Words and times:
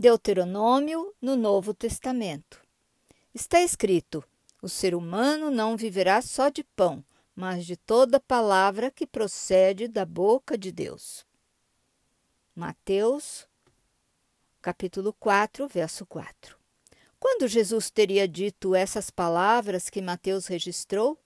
Deuteronômio 0.00 1.14
no 1.20 1.36
Novo 1.36 1.74
Testamento. 1.74 2.60
Está 3.34 3.60
escrito: 3.60 4.24
O 4.62 4.68
ser 4.68 4.94
humano 4.94 5.50
não 5.50 5.76
viverá 5.76 6.22
só 6.22 6.48
de 6.48 6.64
pão, 6.64 7.04
mas 7.36 7.66
de 7.66 7.76
toda 7.76 8.18
palavra 8.18 8.90
que 8.90 9.06
procede 9.06 9.86
da 9.86 10.06
boca 10.06 10.56
de 10.56 10.72
Deus. 10.72 11.26
Mateus, 12.54 13.46
capítulo 14.62 15.12
4, 15.12 15.68
verso 15.68 16.06
4. 16.06 16.59
Quando 17.20 17.46
Jesus 17.46 17.90
teria 17.90 18.26
dito 18.26 18.74
essas 18.74 19.10
palavras 19.10 19.90
que 19.90 20.00
Mateus 20.00 20.46
registrou? 20.46 21.18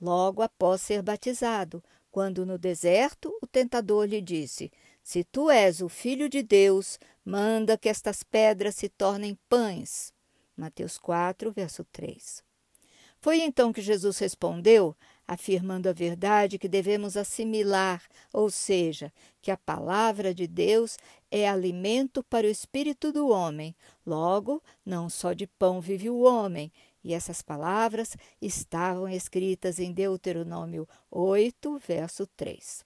Logo 0.00 0.40
após 0.40 0.80
ser 0.80 1.02
batizado, 1.02 1.84
quando 2.10 2.46
no 2.46 2.56
deserto 2.56 3.36
o 3.42 3.46
tentador 3.46 4.06
lhe 4.06 4.22
disse: 4.22 4.72
Se 5.02 5.22
tu 5.22 5.50
és 5.50 5.82
o 5.82 5.90
filho 5.90 6.26
de 6.26 6.42
Deus, 6.42 6.98
manda 7.22 7.76
que 7.76 7.90
estas 7.90 8.22
pedras 8.22 8.76
se 8.76 8.88
tornem 8.88 9.38
pães. 9.46 10.10
Mateus 10.56 10.96
4, 10.96 11.52
verso 11.52 11.84
3. 11.92 12.42
Foi 13.20 13.40
então 13.42 13.74
que 13.74 13.82
Jesus 13.82 14.18
respondeu, 14.18 14.96
afirmando 15.26 15.88
a 15.88 15.92
verdade 15.92 16.58
que 16.58 16.68
devemos 16.68 17.16
assimilar, 17.16 18.02
ou 18.32 18.50
seja, 18.50 19.12
que 19.42 19.50
a 19.50 19.56
palavra 19.56 20.34
de 20.34 20.46
Deus 20.46 20.96
é 21.30 21.48
alimento 21.48 22.22
para 22.22 22.46
o 22.46 22.50
espírito 22.50 23.12
do 23.12 23.28
homem. 23.28 23.74
Logo, 24.04 24.62
não 24.84 25.08
só 25.08 25.32
de 25.32 25.46
pão 25.46 25.80
vive 25.80 26.08
o 26.08 26.20
homem, 26.20 26.72
e 27.02 27.14
essas 27.14 27.42
palavras 27.42 28.16
estavam 28.40 29.08
escritas 29.08 29.78
em 29.78 29.92
Deuteronômio 29.92 30.88
8, 31.10 31.78
verso 31.78 32.26
3. 32.36 32.84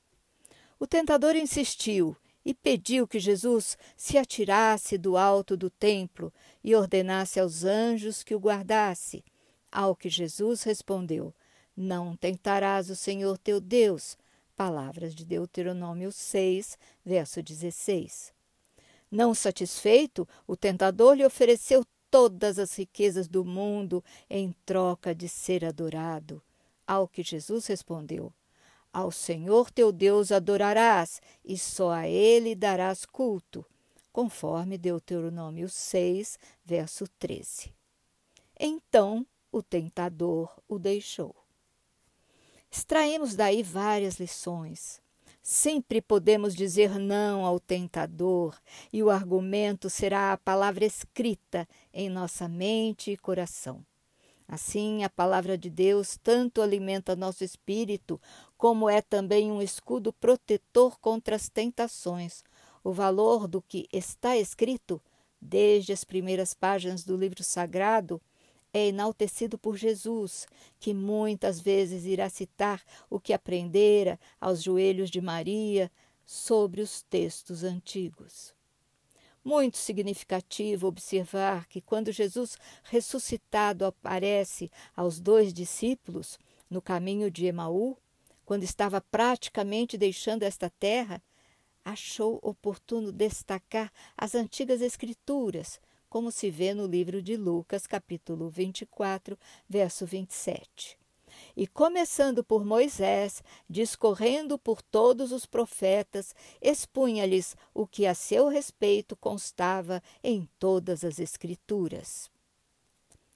O 0.78 0.86
tentador 0.86 1.36
insistiu 1.36 2.16
e 2.44 2.54
pediu 2.54 3.06
que 3.06 3.18
Jesus 3.18 3.76
se 3.96 4.16
atirasse 4.16 4.96
do 4.96 5.16
alto 5.16 5.56
do 5.56 5.68
templo 5.68 6.32
e 6.64 6.74
ordenasse 6.74 7.38
aos 7.38 7.64
anjos 7.64 8.22
que 8.22 8.34
o 8.34 8.38
guardasse. 8.38 9.24
Ao 9.70 9.94
que 9.94 10.08
Jesus 10.08 10.62
respondeu: 10.62 11.34
Não 11.82 12.14
tentarás 12.14 12.90
o 12.90 12.94
Senhor 12.94 13.38
teu 13.38 13.58
Deus. 13.58 14.14
Palavras 14.54 15.14
de 15.14 15.24
Deuteronômio 15.24 16.12
6, 16.12 16.76
verso 17.02 17.42
16. 17.42 18.34
Não 19.10 19.34
satisfeito, 19.34 20.28
o 20.46 20.54
tentador 20.54 21.14
lhe 21.14 21.24
ofereceu 21.24 21.82
todas 22.10 22.58
as 22.58 22.76
riquezas 22.76 23.26
do 23.26 23.46
mundo 23.46 24.04
em 24.28 24.54
troca 24.66 25.14
de 25.14 25.26
ser 25.26 25.64
adorado. 25.64 26.42
Ao 26.86 27.08
que 27.08 27.22
Jesus 27.22 27.66
respondeu: 27.66 28.30
Ao 28.92 29.10
Senhor 29.10 29.70
teu 29.70 29.90
Deus 29.90 30.30
adorarás, 30.30 31.22
e 31.42 31.56
só 31.56 31.92
a 31.92 32.06
ele 32.06 32.54
darás 32.54 33.06
culto, 33.06 33.64
conforme 34.12 34.76
Deuteronômio 34.76 35.70
6, 35.70 36.38
verso 36.62 37.08
13. 37.18 37.72
Então 38.58 39.26
o 39.50 39.62
tentador 39.62 40.54
o 40.68 40.78
deixou. 40.78 41.39
Extraímos 42.70 43.34
daí 43.34 43.62
várias 43.62 44.20
lições. 44.20 45.00
Sempre 45.42 46.00
podemos 46.00 46.54
dizer 46.54 46.98
não 46.98 47.44
ao 47.44 47.58
tentador, 47.58 48.56
e 48.92 49.02
o 49.02 49.10
argumento 49.10 49.90
será 49.90 50.32
a 50.32 50.38
palavra 50.38 50.84
escrita 50.84 51.66
em 51.92 52.08
nossa 52.08 52.46
mente 52.46 53.10
e 53.10 53.16
coração. 53.16 53.84
Assim, 54.46 55.02
a 55.02 55.08
palavra 55.08 55.56
de 55.56 55.70
Deus 55.70 56.18
tanto 56.22 56.60
alimenta 56.60 57.16
nosso 57.16 57.42
espírito, 57.42 58.20
como 58.56 58.88
é 58.88 59.00
também 59.00 59.50
um 59.50 59.62
escudo 59.62 60.12
protetor 60.12 60.98
contra 61.00 61.36
as 61.36 61.48
tentações. 61.48 62.44
O 62.84 62.92
valor 62.92 63.48
do 63.48 63.62
que 63.62 63.88
está 63.92 64.36
escrito, 64.36 65.00
desde 65.40 65.92
as 65.92 66.04
primeiras 66.04 66.52
páginas 66.52 67.04
do 67.04 67.16
livro 67.16 67.42
sagrado, 67.42 68.20
é 68.72 68.86
enaltecido 68.86 69.58
por 69.58 69.76
Jesus, 69.76 70.46
que 70.78 70.94
muitas 70.94 71.60
vezes 71.60 72.04
irá 72.04 72.28
citar 72.30 72.82
o 73.08 73.18
que 73.18 73.32
aprendera 73.32 74.18
aos 74.40 74.62
joelhos 74.62 75.10
de 75.10 75.20
Maria 75.20 75.90
sobre 76.24 76.80
os 76.80 77.02
textos 77.02 77.64
antigos. 77.64 78.54
Muito 79.42 79.78
significativo 79.78 80.86
observar 80.86 81.66
que, 81.66 81.80
quando 81.80 82.12
Jesus 82.12 82.56
ressuscitado 82.84 83.84
aparece 83.84 84.70
aos 84.94 85.18
dois 85.18 85.52
discípulos 85.52 86.38
no 86.68 86.82
caminho 86.82 87.30
de 87.30 87.46
Emaú, 87.46 87.96
quando 88.44 88.64
estava 88.64 89.00
praticamente 89.00 89.96
deixando 89.96 90.42
esta 90.42 90.68
terra, 90.68 91.22
achou 91.84 92.38
oportuno 92.42 93.10
destacar 93.10 93.90
as 94.16 94.34
antigas 94.34 94.82
Escrituras 94.82 95.80
como 96.10 96.32
se 96.32 96.50
vê 96.50 96.74
no 96.74 96.86
livro 96.86 97.22
de 97.22 97.36
Lucas, 97.36 97.86
capítulo 97.86 98.50
24, 98.50 99.38
verso 99.68 100.04
27. 100.04 100.98
E 101.56 101.68
começando 101.68 102.42
por 102.42 102.64
Moisés, 102.64 103.42
discorrendo 103.68 104.58
por 104.58 104.82
todos 104.82 105.30
os 105.30 105.46
profetas, 105.46 106.34
expunha-lhes 106.60 107.56
o 107.72 107.86
que 107.86 108.06
a 108.06 108.14
seu 108.14 108.48
respeito 108.48 109.16
constava 109.16 110.02
em 110.22 110.48
todas 110.58 111.04
as 111.04 111.20
Escrituras. 111.20 112.28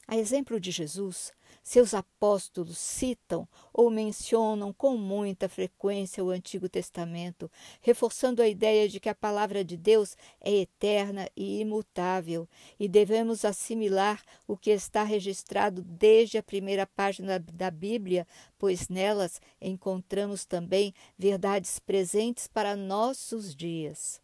A 0.06 0.16
exemplo 0.16 0.60
de 0.60 0.70
Jesus, 0.70 1.32
seus 1.62 1.94
apóstolos 1.94 2.76
citam 2.76 3.48
ou 3.72 3.88
mencionam 3.90 4.70
com 4.70 4.98
muita 4.98 5.48
frequência 5.48 6.22
o 6.22 6.28
Antigo 6.28 6.68
Testamento, 6.68 7.50
reforçando 7.80 8.42
a 8.42 8.48
ideia 8.48 8.86
de 8.86 9.00
que 9.00 9.08
a 9.08 9.14
palavra 9.14 9.64
de 9.64 9.78
Deus 9.78 10.14
é 10.42 10.52
eterna 10.52 11.26
e 11.34 11.60
imutável 11.60 12.46
e 12.78 12.86
devemos 12.86 13.46
assimilar 13.46 14.22
o 14.46 14.58
que 14.58 14.70
está 14.70 15.02
registrado 15.04 15.82
desde 15.82 16.36
a 16.36 16.42
primeira 16.42 16.86
página 16.86 17.38
da 17.38 17.70
Bíblia, 17.70 18.26
pois 18.58 18.90
nelas 18.90 19.40
encontramos 19.58 20.44
também 20.44 20.94
verdades 21.18 21.78
presentes 21.78 22.46
para 22.46 22.76
nossos 22.76 23.54
dias. 23.54 24.20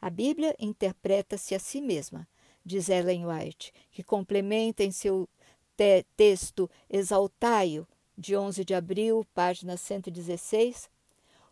A 0.00 0.10
Bíblia 0.10 0.54
interpreta-se 0.58 1.54
a 1.54 1.60
si 1.60 1.80
mesma, 1.80 2.28
diz 2.66 2.88
Ellen 2.88 3.24
White, 3.26 3.72
que 3.92 4.02
complementa 4.02 4.82
em 4.82 4.90
seu 4.90 5.28
te 5.76 6.04
texto 6.16 6.68
Exaltai-o, 6.90 7.86
de 8.18 8.36
11 8.36 8.64
de 8.64 8.74
abril, 8.74 9.24
página 9.32 9.76
116, 9.76 10.90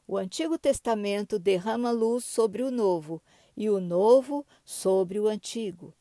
o 0.08 0.16
Antigo 0.16 0.58
Testamento 0.58 1.38
derrama 1.38 1.90
luz 1.90 2.24
sobre 2.24 2.62
o 2.62 2.70
Novo 2.70 3.22
e 3.56 3.70
o 3.70 3.80
Novo 3.80 4.44
sobre 4.64 5.20
o 5.20 5.28
Antigo. 5.28 5.94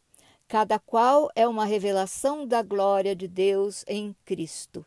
Cada 0.47 0.79
qual 0.79 1.29
é 1.35 1.47
uma 1.47 1.65
revelação 1.65 2.47
da 2.47 2.61
glória 2.61 3.15
de 3.15 3.27
Deus 3.27 3.83
em 3.87 4.15
Cristo. 4.25 4.85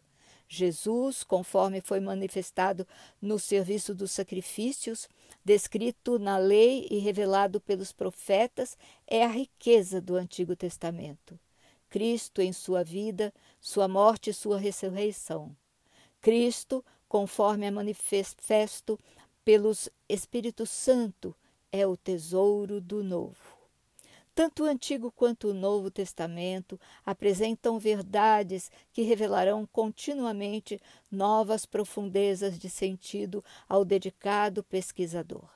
Jesus, 0.49 1.25
conforme 1.25 1.81
foi 1.81 2.01
manifestado 2.01 2.87
no 3.21 3.39
serviço 3.39 3.95
dos 3.95 4.13
sacrifícios, 4.13 5.09
descrito 5.45 6.19
na 6.19 6.39
lei 6.39 6.87
e 6.91 6.99
revelado 6.99 7.61
pelos 7.61 7.93
profetas, 7.93 8.77
é 9.07 9.25
a 9.25 9.29
riqueza 9.29 10.01
do 10.01 10.15
Antigo 10.15 10.55
Testamento. 10.55 11.39
Cristo 11.89 12.41
em 12.41 12.53
sua 12.53 12.85
vida, 12.85 13.33
sua 13.61 13.89
morte 13.89 14.31
e 14.31 14.35
sua 14.35 14.59
ressurreição. 14.59 15.57
Cristo, 16.21 16.85
conforme 17.09 17.67
é 17.67 17.71
manifesto 17.71 18.99
pelos 19.45 19.89
Espírito 20.09 20.67
Santo, 20.67 21.35
é 21.71 21.87
o 21.87 21.97
tesouro 21.97 22.81
do 22.81 23.03
novo. 23.03 23.56
Tanto 24.37 24.65
o 24.65 24.67
Antigo 24.67 25.11
quanto 25.11 25.49
o 25.49 25.55
Novo 25.55 25.91
Testamento 25.91 26.79
apresentam 27.07 27.79
verdades 27.79 28.71
que 28.93 29.01
revelarão 29.01 29.65
continuamente 29.65 30.79
novas 31.11 31.65
profundezas 31.65 32.59
de 32.59 32.69
sentido 32.69 33.43
ao 33.67 33.83
dedicado 33.83 34.63
pesquisador. 34.63 35.49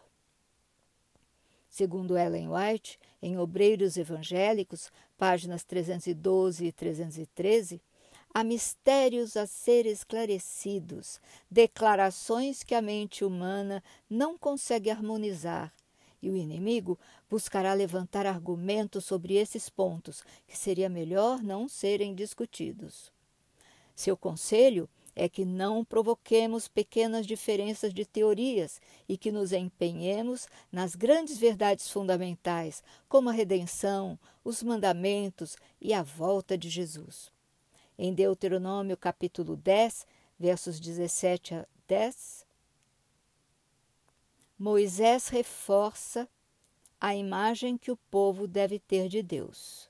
Segundo 1.69 2.17
Ellen 2.17 2.49
White, 2.49 2.99
em 3.21 3.37
Obreiros 3.37 3.99
Evangélicos, 3.99 4.91
páginas 5.19 5.63
312 5.63 6.65
e 6.65 6.73
313, 6.73 7.83
há 8.33 8.43
mistérios 8.43 9.37
a 9.37 9.47
ser 9.47 9.85
esclarecidos, 9.85 11.21
declarações 11.51 12.63
que 12.63 12.75
a 12.75 12.81
mente 12.81 13.27
humana 13.27 13.85
não 14.09 14.39
consegue 14.39 14.89
harmonizar, 14.89 15.71
e 16.23 16.31
o 16.31 16.37
inimigo 16.37 16.99
buscará 17.29 17.73
levantar 17.73 18.27
argumentos 18.27 19.05
sobre 19.05 19.35
esses 19.35 19.69
pontos 19.69 20.23
que 20.47 20.57
seria 20.57 20.89
melhor 20.89 21.43
não 21.43 21.69
serem 21.69 22.15
discutidos. 22.15 23.13
Seu 23.95 24.17
conselho 24.17 24.89
é 25.15 25.29
que 25.29 25.45
não 25.45 25.85
provoquemos 25.85 26.69
pequenas 26.69 27.27
diferenças 27.27 27.93
de 27.93 28.05
teorias 28.05 28.81
e 29.09 29.19
que 29.19 29.31
nos 29.31 29.53
empenhemos 29.53 30.49
nas 30.71 30.95
grandes 30.95 31.37
verdades 31.37 31.91
fundamentais, 31.91 32.83
como 33.09 33.29
a 33.29 33.33
redenção, 33.33 34.19
os 34.45 34.63
mandamentos 34.63 35.57
e 35.81 35.93
a 35.93 36.03
volta 36.03 36.57
de 36.57 36.69
Jesus. 36.69 37.31
Em 37.99 38.15
Deuteronômio 38.15 38.97
capítulo 38.97 39.57
10, 39.57 40.07
versos 40.39 40.81
17 40.81 41.55
a 41.55 41.67
10, 41.87 42.47
Moisés 44.63 45.29
reforça 45.29 46.29
a 47.01 47.15
imagem 47.15 47.79
que 47.79 47.91
o 47.91 47.97
povo 47.97 48.47
deve 48.47 48.79
ter 48.79 49.09
de 49.09 49.23
Deus. 49.23 49.89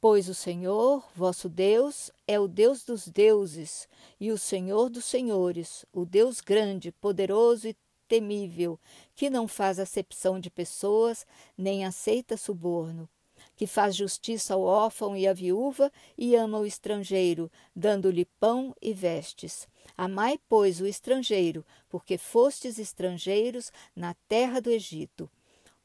Pois 0.00 0.28
o 0.28 0.34
Senhor, 0.34 1.08
vosso 1.14 1.48
Deus, 1.48 2.10
é 2.26 2.40
o 2.40 2.48
Deus 2.48 2.82
dos 2.84 3.06
deuses 3.06 3.88
e 4.18 4.32
o 4.32 4.36
Senhor 4.36 4.90
dos 4.90 5.04
senhores, 5.04 5.86
o 5.92 6.04
Deus 6.04 6.40
grande, 6.40 6.90
poderoso 6.90 7.68
e 7.68 7.76
temível, 8.08 8.76
que 9.14 9.30
não 9.30 9.46
faz 9.46 9.78
acepção 9.78 10.40
de 10.40 10.50
pessoas, 10.50 11.24
nem 11.56 11.84
aceita 11.84 12.36
suborno, 12.36 13.08
que 13.56 13.66
faz 13.66 13.96
justiça 13.96 14.54
ao 14.54 14.62
órfão 14.62 15.16
e 15.16 15.26
à 15.26 15.32
viúva 15.32 15.90
e 16.16 16.36
ama 16.36 16.58
o 16.58 16.66
estrangeiro, 16.66 17.50
dando-lhe 17.74 18.26
pão 18.38 18.76
e 18.80 18.92
vestes. 18.92 19.66
Amai, 19.96 20.38
pois, 20.48 20.80
o 20.80 20.86
estrangeiro, 20.86 21.64
porque 21.88 22.18
fostes 22.18 22.78
estrangeiros 22.78 23.72
na 23.94 24.14
terra 24.28 24.60
do 24.60 24.70
Egito. 24.70 25.30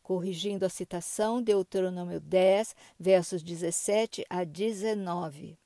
Corrigindo 0.03 0.65
a 0.65 0.69
citação, 0.69 1.41
Deuteronômio 1.41 2.19
10, 2.19 2.75
versos 3.00 3.41
17 3.41 4.25
a 4.29 4.44
19. 4.44 5.60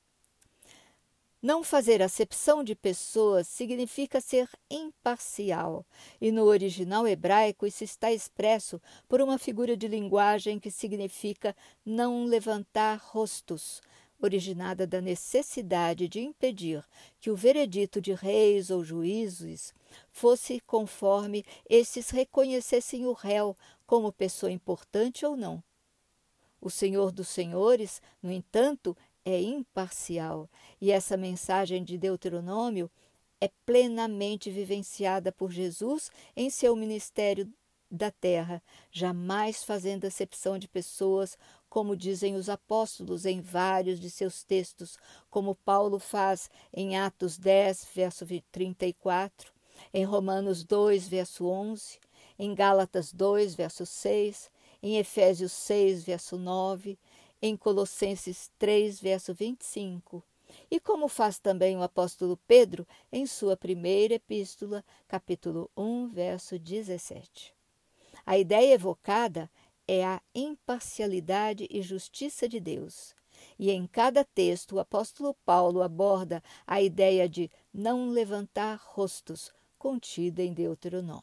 Não 1.46 1.62
fazer 1.62 2.02
acepção 2.02 2.64
de 2.64 2.74
pessoas 2.74 3.46
significa 3.46 4.20
ser 4.20 4.48
imparcial, 4.68 5.86
e 6.20 6.32
no 6.32 6.42
original 6.42 7.06
hebraico 7.06 7.68
isso 7.68 7.84
está 7.84 8.10
expresso 8.10 8.82
por 9.08 9.20
uma 9.20 9.38
figura 9.38 9.76
de 9.76 9.86
linguagem 9.86 10.58
que 10.58 10.72
significa 10.72 11.54
não 11.84 12.24
levantar 12.24 12.96
rostos, 12.96 13.80
originada 14.20 14.88
da 14.88 15.00
necessidade 15.00 16.08
de 16.08 16.18
impedir 16.18 16.84
que 17.20 17.30
o 17.30 17.36
veredito 17.36 18.00
de 18.00 18.12
reis 18.12 18.68
ou 18.68 18.82
juízes 18.82 19.72
fosse 20.10 20.58
conforme 20.66 21.44
esses 21.70 22.10
reconhecessem 22.10 23.06
o 23.06 23.12
réu 23.12 23.56
como 23.86 24.10
pessoa 24.10 24.50
importante 24.50 25.24
ou 25.24 25.36
não. 25.36 25.62
O 26.60 26.70
Senhor 26.70 27.12
dos 27.12 27.28
Senhores, 27.28 28.02
no 28.20 28.32
entanto, 28.32 28.96
é 29.26 29.42
imparcial. 29.42 30.48
E 30.80 30.92
essa 30.92 31.16
mensagem 31.16 31.82
de 31.82 31.98
Deuteronômio 31.98 32.88
é 33.40 33.50
plenamente 33.66 34.50
vivenciada 34.50 35.32
por 35.32 35.50
Jesus 35.50 36.10
em 36.36 36.48
seu 36.48 36.76
ministério 36.76 37.52
da 37.90 38.10
terra, 38.10 38.62
jamais 38.90 39.64
fazendo 39.64 40.06
acepção 40.06 40.58
de 40.58 40.68
pessoas, 40.68 41.36
como 41.68 41.96
dizem 41.96 42.36
os 42.36 42.48
apóstolos 42.48 43.26
em 43.26 43.40
vários 43.40 43.98
de 43.98 44.10
seus 44.10 44.44
textos, 44.44 44.96
como 45.28 45.56
Paulo 45.56 45.98
faz 45.98 46.48
em 46.72 46.96
Atos 46.96 47.36
10, 47.36 47.88
verso 47.94 48.24
34, 48.52 49.52
em 49.92 50.04
Romanos 50.04 50.64
2, 50.64 51.08
verso 51.08 51.46
11, 51.46 51.98
em 52.38 52.54
Gálatas 52.54 53.12
2, 53.12 53.54
verso 53.54 53.84
6, 53.84 54.50
em 54.82 54.98
Efésios 54.98 55.52
6, 55.52 56.04
verso 56.04 56.36
9, 56.38 56.98
em 57.46 57.56
Colossenses 57.56 58.50
3, 58.58 59.00
verso 59.00 59.32
25, 59.32 60.22
e 60.68 60.80
como 60.80 61.06
faz 61.06 61.38
também 61.38 61.76
o 61.76 61.82
apóstolo 61.82 62.36
Pedro 62.46 62.86
em 63.12 63.24
sua 63.24 63.56
primeira 63.56 64.14
epístola, 64.14 64.84
capítulo 65.06 65.70
1, 65.76 66.08
verso 66.08 66.58
17. 66.58 67.54
A 68.24 68.36
ideia 68.36 68.74
evocada 68.74 69.48
é 69.86 70.04
a 70.04 70.20
imparcialidade 70.34 71.68
e 71.70 71.80
justiça 71.82 72.48
de 72.48 72.58
Deus. 72.58 73.14
E 73.58 73.70
em 73.70 73.86
cada 73.86 74.24
texto 74.24 74.76
o 74.76 74.80
apóstolo 74.80 75.34
Paulo 75.44 75.82
aborda 75.82 76.42
a 76.66 76.82
ideia 76.82 77.28
de 77.28 77.48
não 77.72 78.08
levantar 78.08 78.80
rostos, 78.82 79.52
contida 79.78 80.42
em 80.42 80.52
Deuteronômio. 80.52 81.22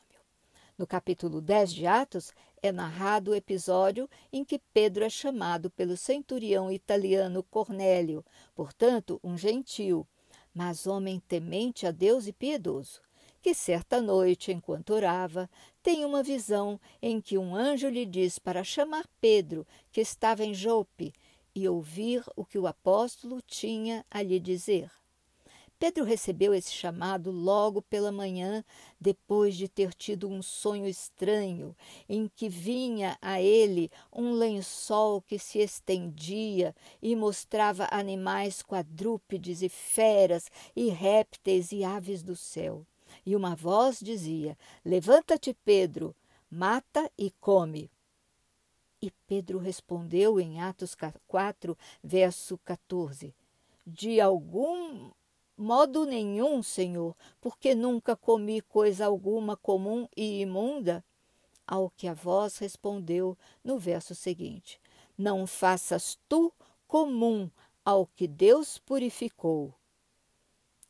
No 0.78 0.88
capítulo 0.88 1.42
10 1.42 1.74
de 1.74 1.86
Atos, 1.86 2.32
é 2.64 2.72
narrado 2.72 3.32
o 3.32 3.36
episódio 3.36 4.10
em 4.32 4.46
que 4.46 4.58
Pedro 4.74 5.04
é 5.04 5.10
chamado 5.10 5.70
pelo 5.70 5.98
centurião 5.98 6.72
italiano 6.72 7.44
Cornélio, 7.44 8.24
portanto, 8.56 9.20
um 9.22 9.38
gentil, 9.38 10.08
mas 10.56 10.88
homem 10.88 11.22
temente 11.28 11.86
a 11.86 11.92
Deus 11.92 12.26
e 12.26 12.32
piedoso, 12.32 13.02
que 13.42 13.54
certa 13.54 14.02
noite, 14.02 14.54
enquanto 14.54 14.92
orava, 14.92 15.50
tem 15.84 16.06
uma 16.06 16.24
visão 16.24 16.80
em 17.02 17.20
que 17.20 17.38
um 17.38 17.54
anjo 17.54 17.90
lhe 17.90 18.06
diz 18.06 18.40
para 18.40 18.64
chamar 18.64 19.06
Pedro, 19.20 19.68
que 19.92 20.00
estava 20.00 20.46
em 20.46 20.54
Jope, 20.54 21.14
e 21.54 21.68
ouvir 21.68 22.24
o 22.34 22.46
que 22.46 22.58
o 22.58 22.66
apóstolo 22.66 23.42
tinha 23.42 24.06
a 24.10 24.24
lhe 24.24 24.40
dizer. 24.40 24.90
Pedro 25.84 26.06
recebeu 26.06 26.54
esse 26.54 26.72
chamado 26.72 27.30
logo 27.30 27.82
pela 27.82 28.10
manhã, 28.10 28.64
depois 28.98 29.54
de 29.54 29.68
ter 29.68 29.94
tido 29.94 30.30
um 30.30 30.42
sonho 30.42 30.88
estranho, 30.88 31.76
em 32.08 32.32
que 32.34 32.48
vinha 32.48 33.18
a 33.22 33.42
ele 33.42 33.92
um 34.10 34.32
lençol 34.32 35.22
que 35.22 35.38
se 35.38 35.60
estendia 35.60 36.74
e 37.02 37.18
mostrava 37.18 37.86
animais 37.92 38.62
quadrúpedes 38.64 39.62
e 39.62 39.68
feras 39.68 40.50
e 40.74 40.88
répteis 40.88 41.74
e 41.74 41.84
aves 41.84 42.24
do 42.24 42.34
céu. 42.34 42.88
E 43.26 43.36
uma 43.36 43.54
voz 43.54 44.00
dizia: 44.00 44.58
Levanta-te, 44.86 45.54
Pedro, 45.66 46.16
mata 46.50 47.12
e 47.18 47.30
come. 47.42 47.92
E 49.02 49.12
Pedro 49.28 49.60
respondeu 49.60 50.40
em 50.40 50.62
Atos 50.62 50.96
4, 51.28 51.78
verso 52.02 52.58
14: 52.60 53.36
De 53.86 54.22
algum 54.22 55.12
Modo 55.56 56.06
nenhum, 56.06 56.64
Senhor, 56.64 57.16
porque 57.40 57.76
nunca 57.76 58.16
comi 58.16 58.60
coisa 58.62 59.06
alguma 59.06 59.56
comum 59.56 60.08
e 60.18 60.42
imunda? 60.42 61.06
Ao 61.66 61.92
que 61.92 62.08
a 62.08 62.14
voz 62.14 62.58
respondeu 62.58 63.38
no 63.64 63.78
verso 63.78 64.16
seguinte: 64.16 64.82
Não 65.18 65.46
faças 65.46 66.18
tu 66.28 66.52
comum 66.88 67.50
ao 67.86 68.08
que 68.08 68.28
Deus 68.28 68.78
purificou. 68.80 69.74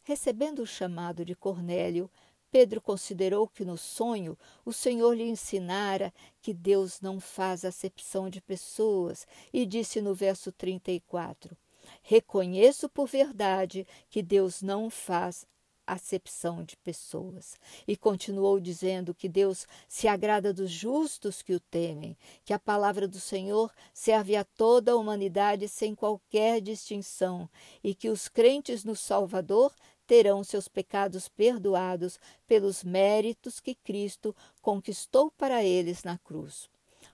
Recebendo 0.04 0.62
o 0.62 0.68
chamado 0.68 1.26
de 1.26 1.36
Cornélio, 1.36 2.10
Pedro 2.50 2.80
considerou 2.80 3.48
que 3.48 3.66
no 3.66 3.78
sonho 3.78 4.38
o 4.64 4.72
Senhor 4.72 5.14
lhe 5.14 5.24
ensinara 5.24 6.14
que 6.42 6.54
Deus 6.54 7.02
não 7.02 7.20
faz 7.20 7.66
acepção 7.66 8.30
de 8.30 8.40
pessoas 8.40 9.26
e 9.52 9.66
disse 9.66 10.00
no 10.02 10.14
verso 10.14 10.52
34: 10.52 11.58
Reconheço 12.04 12.90
por 12.90 13.08
verdade 13.08 13.88
que 14.10 14.22
Deus 14.22 14.62
não 14.62 14.90
faz 14.90 15.48
acepção 15.86 16.64
de 16.64 16.76
pessoas. 16.78 17.56
E 17.88 17.96
continuou 17.96 18.60
dizendo 18.60 19.14
que 19.14 19.30
Deus 19.30 19.66
se 19.88 20.08
agrada 20.08 20.54
dos 20.54 20.70
justos 20.70 21.42
que 21.42 21.54
o 21.54 21.60
temem, 21.60 22.18
que 22.44 22.54
a 22.54 22.60
palavra 22.60 23.08
do 23.08 23.20
Senhor 23.20 23.72
serve 23.94 24.36
a 24.36 24.44
toda 24.44 24.92
a 24.92 24.96
humanidade 24.96 25.68
sem 25.68 25.96
qualquer 25.96 26.62
distinção 26.62 27.50
e 27.84 27.94
que 27.94 28.10
os 28.10 28.28
crentes 28.28 28.84
no 28.84 28.96
Salvador 28.96 29.74
terão 30.06 30.44
seus 30.44 30.68
pecados 30.68 31.30
perdoados 31.30 32.20
pelos 32.46 32.84
méritos 32.84 33.60
que 33.60 33.76
Cristo 33.76 34.36
conquistou 34.62 35.32
para 35.32 35.64
eles 35.64 36.04
na 36.04 36.18
cruz. 36.18 36.70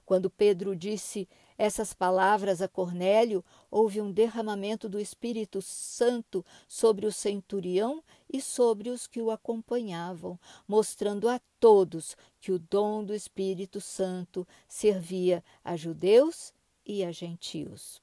Quando 0.05 0.29
Pedro 0.29 0.75
disse 0.75 1.27
essas 1.59 1.93
palavras 1.93 2.61
a 2.61 2.69
Cornélio, 2.69 3.43
houve 3.69 3.99
um 3.99 4.09
derramamento 4.09 4.87
do 4.87 4.97
Espírito 4.97 5.61
Santo 5.61 6.43
sobre 6.69 7.05
o 7.05 7.11
centurião 7.11 8.01
e 8.31 8.41
sobre 8.41 8.89
os 8.89 9.05
que 9.05 9.21
o 9.21 9.29
acompanhavam, 9.29 10.39
mostrando 10.65 11.27
a 11.27 11.37
todos 11.59 12.15
que 12.39 12.53
o 12.53 12.57
dom 12.57 13.03
do 13.03 13.13
Espírito 13.13 13.81
Santo 13.81 14.47
servia 14.69 15.43
a 15.61 15.75
judeus 15.75 16.53
e 16.85 17.03
a 17.03 17.11
gentios. 17.11 18.01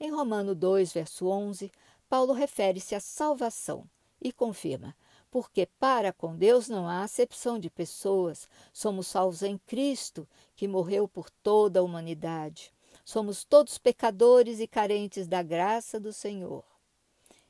Em 0.00 0.10
Romano 0.10 0.54
2, 0.54 0.94
verso 0.94 1.26
11, 1.26 1.70
Paulo 2.08 2.32
refere-se 2.32 2.94
à 2.94 3.00
salvação 3.00 3.84
e 4.18 4.32
confirma: 4.32 4.96
porque 5.32 5.66
para 5.80 6.12
com 6.12 6.36
Deus 6.36 6.68
não 6.68 6.86
há 6.86 7.02
acepção 7.02 7.58
de 7.58 7.70
pessoas. 7.70 8.46
Somos 8.70 9.06
salvos 9.06 9.42
em 9.42 9.56
Cristo, 9.56 10.28
que 10.54 10.68
morreu 10.68 11.08
por 11.08 11.30
toda 11.30 11.80
a 11.80 11.82
humanidade. 11.82 12.70
Somos 13.02 13.42
todos 13.42 13.78
pecadores 13.78 14.60
e 14.60 14.66
carentes 14.66 15.26
da 15.26 15.42
graça 15.42 15.98
do 15.98 16.12
Senhor. 16.12 16.62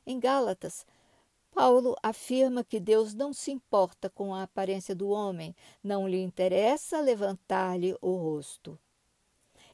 Em 0.05 0.17
Gálatas, 0.17 0.85
Paulo 1.53 1.93
afirma 2.01 2.63
que 2.63 2.79
Deus 2.79 3.13
não 3.13 3.33
se 3.33 3.51
importa 3.51 4.09
com 4.09 4.33
a 4.33 4.43
aparência 4.43 4.95
do 4.95 5.09
homem, 5.09 5.53
não 5.83 6.07
lhe 6.07 6.23
interessa 6.23 7.01
levantar-lhe 7.01 7.97
o 8.01 8.15
rosto. 8.15 8.79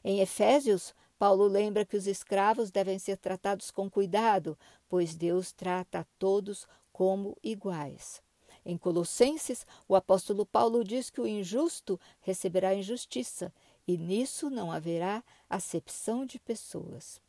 Em 0.02 0.18
Efésios, 0.18 0.92
Paulo 1.16 1.46
lembra 1.46 1.84
que 1.84 1.96
os 1.96 2.08
escravos 2.08 2.72
devem 2.72 2.98
ser 2.98 3.18
tratados 3.18 3.70
com 3.70 3.88
cuidado, 3.88 4.58
pois 4.88 5.14
Deus 5.14 5.52
trata 5.52 6.00
a 6.00 6.04
todos 6.18 6.66
como 6.92 7.36
iguais. 7.42 8.22
Em 8.64 8.76
Colossenses, 8.76 9.66
o 9.88 9.94
apóstolo 9.94 10.44
Paulo 10.44 10.84
diz 10.84 11.08
que 11.10 11.20
o 11.20 11.26
injusto 11.26 11.98
receberá 12.20 12.74
injustiça 12.74 13.52
e 13.86 13.96
nisso 13.96 14.50
não 14.50 14.70
haverá 14.70 15.24
acepção 15.48 16.26
de 16.26 16.38
pessoas. 16.38 17.20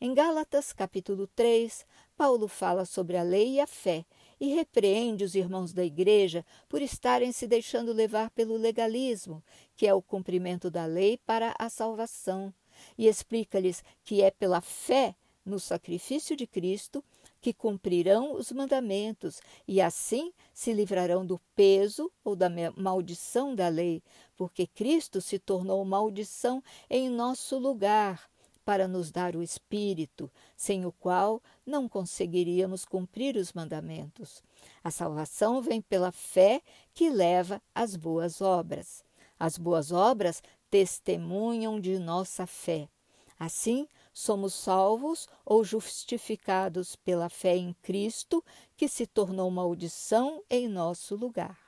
Em 0.00 0.12
Gálatas, 0.14 0.72
capítulo 0.72 1.26
3, 1.28 1.86
Paulo 2.16 2.46
fala 2.46 2.84
sobre 2.84 3.16
a 3.16 3.22
lei 3.22 3.54
e 3.54 3.60
a 3.60 3.66
fé 3.66 4.04
e 4.40 4.54
repreende 4.54 5.24
os 5.24 5.34
irmãos 5.34 5.72
da 5.72 5.84
igreja 5.84 6.44
por 6.68 6.82
estarem 6.82 7.32
se 7.32 7.46
deixando 7.46 7.92
levar 7.92 8.30
pelo 8.30 8.56
legalismo, 8.56 9.42
que 9.76 9.86
é 9.86 9.94
o 9.94 10.02
cumprimento 10.02 10.70
da 10.70 10.84
lei 10.84 11.18
para 11.18 11.54
a 11.58 11.68
salvação, 11.68 12.52
e 12.98 13.06
explica-lhes 13.06 13.82
que 14.04 14.22
é 14.22 14.30
pela 14.30 14.60
fé 14.60 15.14
no 15.44 15.58
sacrifício 15.58 16.36
de 16.36 16.46
Cristo 16.46 17.04
que 17.44 17.52
cumprirão 17.52 18.32
os 18.36 18.50
mandamentos 18.50 19.38
e 19.68 19.78
assim 19.78 20.32
se 20.54 20.72
livrarão 20.72 21.26
do 21.26 21.38
peso 21.54 22.10
ou 22.24 22.34
da 22.34 22.48
maldição 22.74 23.54
da 23.54 23.68
lei, 23.68 24.02
porque 24.34 24.66
Cristo 24.66 25.20
se 25.20 25.38
tornou 25.38 25.84
maldição 25.84 26.64
em 26.88 27.10
nosso 27.10 27.58
lugar 27.58 28.30
para 28.64 28.88
nos 28.88 29.10
dar 29.10 29.36
o 29.36 29.42
Espírito, 29.42 30.30
sem 30.56 30.86
o 30.86 30.92
qual 30.92 31.42
não 31.66 31.86
conseguiríamos 31.86 32.86
cumprir 32.86 33.36
os 33.36 33.52
mandamentos. 33.52 34.42
A 34.82 34.90
salvação 34.90 35.60
vem 35.60 35.82
pela 35.82 36.10
fé 36.10 36.62
que 36.94 37.10
leva 37.10 37.60
às 37.74 37.94
boas 37.94 38.40
obras. 38.40 39.04
As 39.38 39.58
boas 39.58 39.92
obras 39.92 40.42
testemunham 40.70 41.78
de 41.78 41.98
nossa 41.98 42.46
fé. 42.46 42.88
Assim, 43.38 43.86
somos 44.14 44.54
salvos 44.54 45.28
ou 45.44 45.64
justificados 45.64 46.94
pela 46.94 47.28
fé 47.28 47.56
em 47.56 47.74
Cristo, 47.82 48.42
que 48.76 48.88
se 48.88 49.06
tornou 49.06 49.50
maldição 49.50 50.40
em 50.48 50.68
nosso 50.68 51.16
lugar. 51.16 51.58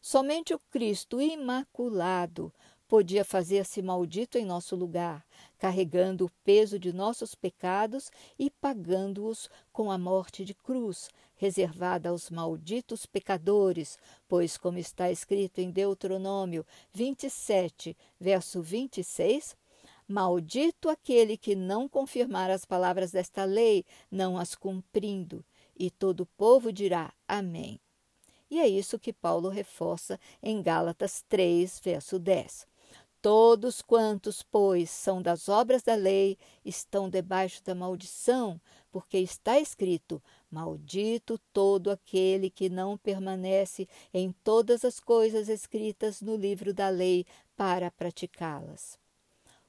Somente 0.00 0.54
o 0.54 0.58
Cristo 0.58 1.20
imaculado 1.20 2.52
podia 2.88 3.22
fazer-se 3.22 3.82
maldito 3.82 4.38
em 4.38 4.46
nosso 4.46 4.74
lugar, 4.74 5.22
carregando 5.58 6.24
o 6.24 6.30
peso 6.42 6.78
de 6.78 6.90
nossos 6.90 7.34
pecados 7.34 8.10
e 8.38 8.48
pagando-os 8.48 9.50
com 9.70 9.90
a 9.90 9.98
morte 9.98 10.42
de 10.42 10.54
cruz, 10.54 11.10
reservada 11.36 12.08
aos 12.08 12.30
malditos 12.30 13.04
pecadores, 13.04 13.98
pois, 14.26 14.56
como 14.56 14.78
está 14.78 15.10
escrito 15.10 15.58
em 15.58 15.70
Deuteronômio 15.70 16.64
27, 16.94 17.94
verso 18.18 18.62
26, 18.62 19.54
Maldito 20.08 20.88
aquele 20.88 21.36
que 21.36 21.54
não 21.54 21.86
confirmar 21.86 22.50
as 22.50 22.64
palavras 22.64 23.12
desta 23.12 23.44
lei, 23.44 23.84
não 24.10 24.38
as 24.38 24.54
cumprindo. 24.54 25.44
E 25.78 25.90
todo 25.90 26.20
o 26.22 26.26
povo 26.26 26.72
dirá 26.72 27.12
Amém. 27.28 27.78
E 28.50 28.58
é 28.58 28.66
isso 28.66 28.98
que 28.98 29.12
Paulo 29.12 29.50
reforça 29.50 30.18
em 30.42 30.62
Gálatas 30.62 31.22
3, 31.28 31.78
verso 31.80 32.18
10. 32.18 32.66
Todos 33.20 33.82
quantos, 33.82 34.42
pois, 34.42 34.88
são 34.88 35.20
das 35.20 35.46
obras 35.48 35.82
da 35.82 35.94
lei, 35.94 36.38
estão 36.64 37.10
debaixo 37.10 37.62
da 37.62 37.74
maldição, 37.74 38.58
porque 38.90 39.18
está 39.18 39.60
escrito: 39.60 40.22
Maldito 40.50 41.38
todo 41.52 41.90
aquele 41.90 42.48
que 42.48 42.70
não 42.70 42.96
permanece 42.96 43.86
em 44.14 44.32
todas 44.32 44.86
as 44.86 45.00
coisas 45.00 45.50
escritas 45.50 46.22
no 46.22 46.34
livro 46.34 46.72
da 46.72 46.88
lei 46.88 47.26
para 47.54 47.90
praticá-las. 47.90 48.98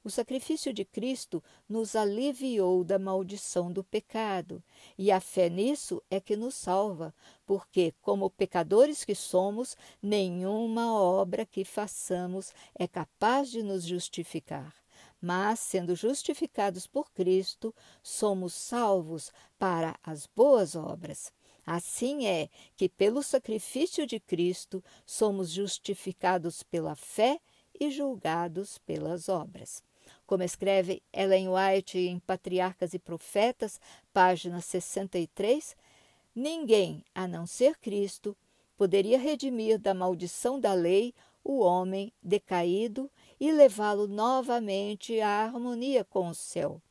O 0.02 0.10
sacrifício 0.10 0.74
de 0.74 0.86
Cristo 0.86 1.44
nos 1.68 1.94
aliviou 1.94 2.86
da 2.86 2.98
maldição 2.98 3.70
do 3.70 3.84
pecado, 3.84 4.64
e 4.98 5.12
a 5.12 5.20
fé 5.20 5.50
nisso 5.50 6.02
é 6.10 6.22
que 6.22 6.38
nos 6.38 6.56
salva, 6.56 7.14
porque, 7.46 7.94
como 8.02 8.30
pecadores 8.30 9.04
que 9.04 9.14
somos, 9.14 9.76
nenhuma 10.02 10.94
obra 10.94 11.46
que 11.46 11.66
façamos 11.66 12.54
é 12.74 12.88
capaz 12.88 13.52
de 13.52 13.62
nos 13.62 13.84
justificar. 13.84 14.74
Mas, 15.22 15.60
sendo 15.60 15.94
justificados 15.96 16.88
por 16.88 17.12
Cristo, 17.12 17.76
somos 18.02 18.54
salvos 18.54 19.34
para 19.58 20.00
as 20.02 20.26
boas 20.26 20.78
obras. 20.78 21.30
Assim 21.66 22.26
é 22.26 22.50
que, 22.78 22.88
pelo 22.88 23.22
sacrifício 23.22 24.08
de 24.08 24.18
Cristo, 24.18 24.82
somos 25.06 25.50
justificados 25.50 26.64
pela 26.64 26.96
fé 26.96 27.42
e 27.78 27.92
julgados 27.92 28.78
pelas 28.78 29.28
obras. 29.28 29.84
Como 30.26 30.44
escreve 30.44 31.02
Ellen 31.12 31.50
White 31.50 31.98
em 31.98 32.20
Patriarcas 32.20 32.94
e 32.94 33.00
Profetas, 33.00 33.80
página 34.14 34.62
63, 34.62 35.76
ninguém, 36.36 37.04
a 37.14 37.28
não 37.28 37.46
ser 37.46 37.78
Cristo, 37.78 38.36
poderia 38.78 39.20
redimir 39.20 39.78
da 39.78 39.94
maldição 39.94 40.60
da 40.60 40.74
lei 40.74 41.14
o 41.44 41.60
homem 41.60 42.14
decaído 42.22 43.10
e 43.40 43.52
levá-lo 43.52 44.08
novamente 44.08 45.20
à 45.20 45.44
harmonia 45.46 46.04
com 46.04 46.30
o 46.30 46.36
céu. 46.36 46.82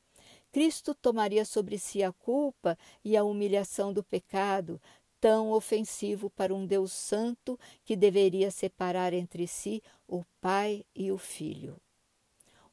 Cristo 0.50 0.94
tomaria 0.94 1.44
sobre 1.44 1.78
si 1.78 2.02
a 2.02 2.12
culpa 2.12 2.76
e 3.04 3.16
a 3.16 3.24
humilhação 3.24 3.92
do 3.92 4.02
pecado, 4.02 4.80
tão 5.20 5.50
ofensivo 5.50 6.30
para 6.30 6.54
um 6.54 6.66
Deus 6.66 6.92
santo 6.92 7.58
que 7.84 7.96
deveria 7.96 8.50
separar 8.50 9.12
entre 9.12 9.46
si 9.46 9.82
o 10.06 10.24
Pai 10.40 10.84
e 10.94 11.12
o 11.12 11.18
Filho. 11.18 11.76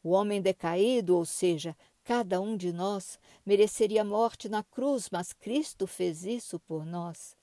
O 0.06 0.12
homem 0.12 0.40
decaído, 0.40 1.18
ou 1.18 1.26
seja, 1.26 1.76
cada 2.04 2.40
um 2.40 2.56
de 2.56 2.72
nós, 2.72 3.18
mereceria 3.44 4.04
morte 4.04 4.48
na 4.48 4.62
cruz, 4.62 5.10
mas 5.12 5.34
Cristo 5.34 5.88
fez 5.88 6.24
isso 6.24 6.60
por 6.60 6.86
nós. 6.86 7.36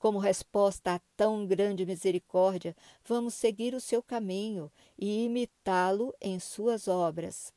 Como 0.00 0.18
resposta 0.18 0.96
a 0.96 1.00
tão 1.16 1.46
grande 1.46 1.86
misericórdia, 1.86 2.74
vamos 3.04 3.34
seguir 3.34 3.72
o 3.72 3.80
seu 3.80 4.02
caminho 4.02 4.68
e 4.98 5.26
imitá-lo 5.26 6.12
em 6.20 6.40
suas 6.40 6.88
obras. 6.88 7.52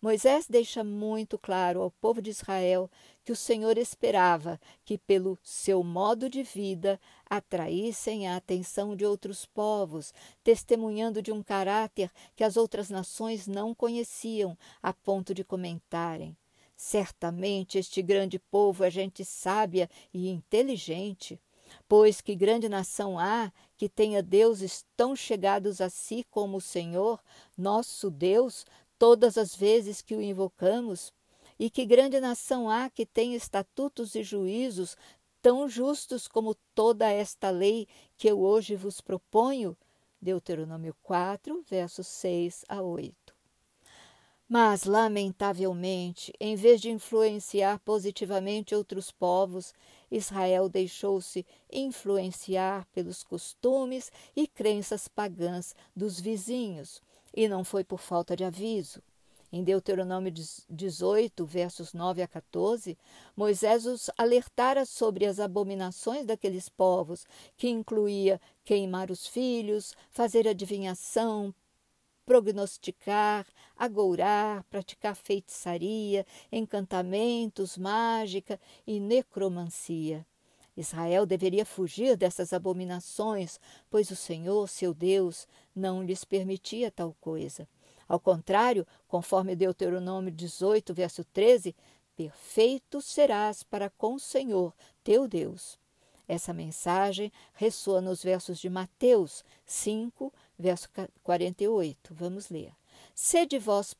Moisés 0.00 0.46
deixa 0.48 0.84
muito 0.84 1.36
claro 1.36 1.82
ao 1.82 1.90
povo 1.90 2.22
de 2.22 2.30
Israel 2.30 2.88
que 3.24 3.32
o 3.32 3.36
Senhor 3.36 3.76
esperava 3.76 4.60
que, 4.84 4.96
pelo 4.96 5.36
seu 5.42 5.82
modo 5.82 6.30
de 6.30 6.44
vida, 6.44 7.00
atraíssem 7.28 8.28
a 8.28 8.36
atenção 8.36 8.96
de 8.96 9.04
outros 9.04 9.44
povos, 9.44 10.12
testemunhando 10.42 11.20
de 11.20 11.32
um 11.32 11.42
caráter 11.42 12.10
que 12.34 12.44
as 12.44 12.56
outras 12.56 12.90
nações 12.90 13.46
não 13.46 13.74
conheciam, 13.74 14.56
a 14.82 14.92
ponto 14.92 15.34
de 15.34 15.44
comentarem. 15.44 16.36
Certamente 16.76 17.76
este 17.76 18.00
grande 18.00 18.38
povo 18.38 18.84
é 18.84 18.90
gente 18.90 19.24
sábia 19.24 19.90
e 20.14 20.28
inteligente. 20.28 21.40
Pois 21.88 22.20
que 22.20 22.34
grande 22.34 22.68
nação 22.68 23.18
há 23.18 23.52
que 23.76 23.88
tenha 23.88 24.22
deuses 24.22 24.86
tão 24.96 25.14
chegados 25.14 25.80
a 25.80 25.90
si 25.90 26.24
como 26.30 26.58
o 26.58 26.60
Senhor, 26.60 27.20
nosso 27.56 28.10
Deus, 28.10 28.64
todas 28.98 29.36
as 29.36 29.54
vezes 29.54 30.00
que 30.00 30.14
o 30.14 30.22
invocamos? 30.22 31.12
E 31.58 31.68
que 31.68 31.84
grande 31.84 32.20
nação 32.20 32.70
há 32.70 32.88
que 32.88 33.04
tem 33.04 33.34
estatutos 33.34 34.14
e 34.14 34.22
juízos 34.22 34.96
tão 35.40 35.68
justos 35.68 36.26
como 36.26 36.54
toda 36.74 37.10
esta 37.10 37.50
lei 37.50 37.86
que 38.16 38.28
eu 38.28 38.40
hoje 38.40 38.76
vos 38.76 39.00
proponho? 39.00 39.76
Deuteronômio 40.20 40.96
4, 41.02 41.62
versos 41.68 42.06
6 42.08 42.64
a 42.68 42.82
8. 42.82 43.34
Mas, 44.48 44.84
lamentavelmente, 44.84 46.32
em 46.40 46.56
vez 46.56 46.80
de 46.80 46.90
influenciar 46.90 47.78
positivamente 47.80 48.74
outros 48.74 49.10
povos, 49.10 49.74
Israel 50.10 50.70
deixou-se 50.70 51.46
influenciar 51.70 52.86
pelos 52.94 53.22
costumes 53.22 54.10
e 54.34 54.46
crenças 54.46 55.06
pagãs 55.06 55.76
dos 55.94 56.18
vizinhos, 56.18 57.02
e 57.34 57.46
não 57.46 57.62
foi 57.62 57.84
por 57.84 58.00
falta 58.00 58.34
de 58.34 58.42
aviso. 58.42 59.02
Em 59.50 59.64
Deuteronômio 59.64 60.30
18, 60.68 61.46
versos 61.46 61.94
9 61.94 62.20
a 62.20 62.28
14, 62.28 62.98
Moisés 63.34 63.86
os 63.86 64.10
alertara 64.18 64.84
sobre 64.84 65.24
as 65.24 65.40
abominações 65.40 66.26
daqueles 66.26 66.68
povos, 66.68 67.26
que 67.56 67.66
incluía 67.66 68.38
queimar 68.62 69.10
os 69.10 69.26
filhos, 69.26 69.94
fazer 70.10 70.46
adivinhação, 70.46 71.54
prognosticar, 72.26 73.46
agourar, 73.74 74.64
praticar 74.64 75.16
feitiçaria, 75.16 76.26
encantamentos, 76.52 77.78
mágica 77.78 78.60
e 78.86 79.00
necromancia. 79.00 80.26
Israel 80.76 81.24
deveria 81.24 81.64
fugir 81.64 82.18
dessas 82.18 82.52
abominações, 82.52 83.58
pois 83.88 84.10
o 84.10 84.16
Senhor, 84.16 84.68
seu 84.68 84.92
Deus, 84.92 85.48
não 85.74 86.04
lhes 86.04 86.22
permitia 86.22 86.90
tal 86.90 87.16
coisa. 87.18 87.66
Ao 88.08 88.18
contrário, 88.18 88.86
conforme 89.06 89.54
Deuteronômio 89.54 90.32
18, 90.32 90.94
verso 90.94 91.22
13, 91.24 91.76
perfeito 92.16 93.02
serás 93.02 93.62
para 93.62 93.90
com 93.90 94.14
o 94.14 94.20
Senhor, 94.20 94.72
teu 95.04 95.28
Deus. 95.28 95.78
Essa 96.26 96.52
mensagem 96.52 97.32
ressoa 97.54 98.00
nos 98.00 98.22
versos 98.22 98.58
de 98.58 98.68
Mateus 98.68 99.44
5, 99.64 100.32
verso 100.58 100.88
48. 101.22 102.14
Vamos 102.14 102.50
ler. 102.50 102.72
Sede 103.14 103.58
vós, 103.58 103.94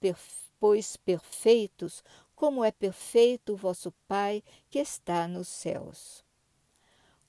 pois, 0.58 0.96
perfeitos, 0.96 2.02
como 2.34 2.64
é 2.64 2.70
perfeito 2.70 3.54
o 3.54 3.56
vosso 3.56 3.92
Pai 4.06 4.42
que 4.68 4.78
está 4.78 5.26
nos 5.26 5.48
céus. 5.48 6.27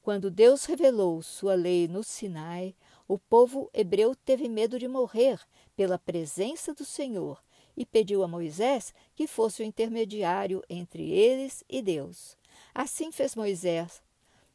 Quando 0.02 0.32
Deus 0.32 0.66
revelou 0.66 1.22
sua 1.22 1.56
lei 1.56 1.88
no 1.88 2.04
Sinai, 2.04 2.74
o 3.08 3.18
povo 3.18 3.70
hebreu 3.74 4.16
teve 4.16 4.48
medo 4.48 4.80
de 4.80 4.88
morrer 4.88 5.40
pela 5.76 6.00
presença 6.00 6.74
do 6.74 6.86
Senhor 6.86 7.44
e 7.76 7.86
pediu 7.86 8.24
a 8.24 8.28
Moisés 8.28 8.94
que 9.16 9.28
fosse 9.28 9.62
o 9.62 9.66
intermediário 9.66 10.64
entre 10.70 11.12
eles 11.12 11.64
e 11.70 11.82
Deus. 11.82 12.38
Assim 12.74 13.12
fez 13.12 13.36
Moisés, 13.36 14.02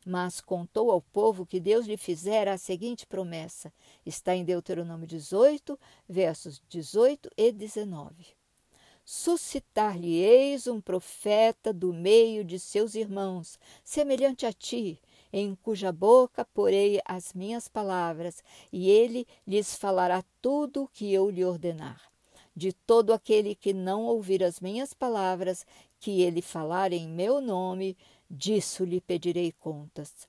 mas 0.04 0.40
contou 0.40 0.90
ao 0.90 1.00
povo 1.00 1.46
que 1.46 1.60
Deus 1.60 1.86
lhe 1.86 1.96
fizera 1.96 2.52
a 2.52 2.58
seguinte 2.58 3.06
promessa. 3.06 3.72
Está 4.04 4.34
em 4.34 4.44
Deuteronômio 4.44 5.06
18, 5.06 5.78
versos 6.08 6.62
18 6.68 7.30
e 7.36 7.52
19. 7.52 8.12
Suscitar-lhe-eis 9.04 10.66
um 10.66 10.80
profeta 10.80 11.72
do 11.72 11.92
meio 11.92 12.44
de 12.44 12.58
seus 12.58 12.94
irmãos, 12.94 13.58
semelhante 13.82 14.46
a 14.46 14.52
ti, 14.52 14.98
em 15.36 15.56
cuja 15.56 15.90
boca 15.90 16.44
porei 16.44 17.00
as 17.04 17.32
minhas 17.32 17.66
palavras, 17.66 18.40
e 18.72 18.88
ele 18.88 19.26
lhes 19.44 19.74
falará 19.74 20.22
tudo 20.40 20.84
o 20.84 20.88
que 20.88 21.12
eu 21.12 21.28
lhe 21.28 21.44
ordenar. 21.44 22.00
De 22.54 22.72
todo 22.72 23.12
aquele 23.12 23.56
que 23.56 23.72
não 23.72 24.04
ouvir 24.04 24.44
as 24.44 24.60
minhas 24.60 24.94
palavras, 24.94 25.66
que 25.98 26.22
ele 26.22 26.40
falar 26.40 26.92
em 26.92 27.08
meu 27.08 27.40
nome, 27.40 27.96
disso 28.30 28.84
lhe 28.84 29.00
pedirei 29.00 29.50
contas. 29.50 30.28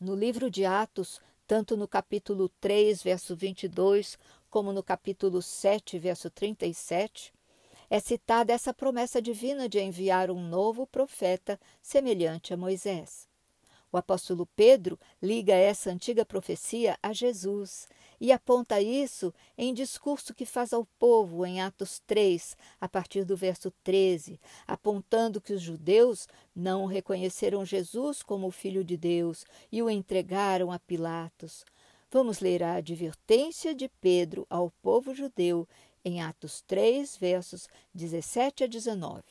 No 0.00 0.14
livro 0.14 0.48
de 0.48 0.64
Atos, 0.64 1.20
tanto 1.48 1.76
no 1.76 1.88
capítulo 1.88 2.48
3, 2.60 3.02
verso 3.02 3.34
22, 3.34 4.16
como 4.48 4.72
no 4.72 4.80
capítulo 4.84 5.42
7, 5.42 5.98
verso 5.98 6.30
37, 6.30 7.34
é 7.90 7.98
citada 7.98 8.52
essa 8.52 8.72
promessa 8.72 9.20
divina 9.20 9.68
de 9.68 9.80
enviar 9.80 10.30
um 10.30 10.40
novo 10.40 10.86
profeta 10.86 11.58
semelhante 11.82 12.54
a 12.54 12.56
Moisés. 12.56 13.28
O 13.92 13.96
apóstolo 13.96 14.46
Pedro 14.54 14.96
liga 15.20 15.52
essa 15.52 15.90
antiga 15.90 16.24
profecia 16.24 16.96
a 17.02 17.12
Jesus 17.12 17.88
e 18.20 18.30
aponta 18.30 18.80
isso 18.80 19.34
em 19.58 19.74
discurso 19.74 20.32
que 20.32 20.46
faz 20.46 20.72
ao 20.72 20.86
povo 20.96 21.44
em 21.44 21.60
Atos 21.60 22.00
3, 22.06 22.56
a 22.80 22.88
partir 22.88 23.24
do 23.24 23.36
verso 23.36 23.72
13, 23.82 24.38
apontando 24.68 25.40
que 25.40 25.52
os 25.52 25.60
judeus 25.60 26.28
não 26.54 26.86
reconheceram 26.86 27.64
Jesus 27.64 28.22
como 28.22 28.46
o 28.46 28.52
Filho 28.52 28.84
de 28.84 28.96
Deus 28.96 29.44
e 29.72 29.82
o 29.82 29.90
entregaram 29.90 30.70
a 30.70 30.78
Pilatos. 30.78 31.64
Vamos 32.12 32.38
ler 32.38 32.62
a 32.62 32.74
advertência 32.74 33.74
de 33.74 33.88
Pedro 34.00 34.46
ao 34.48 34.70
povo 34.82 35.14
judeu 35.14 35.66
em 36.04 36.20
Atos 36.22 36.62
3, 36.62 37.16
versos 37.16 37.68
17 37.94 38.64
a 38.64 38.66
19. 38.66 39.22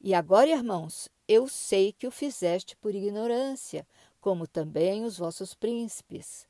E 0.00 0.14
agora, 0.14 0.50
irmãos, 0.50 1.08
eu 1.28 1.46
sei 1.46 1.92
que 1.92 2.06
o 2.06 2.10
fizeste 2.10 2.76
por 2.76 2.94
ignorância, 2.94 3.86
como 4.20 4.46
também 4.46 5.04
os 5.04 5.18
vossos 5.18 5.54
príncipes. 5.54 6.46